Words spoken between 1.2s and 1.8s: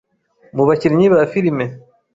Filime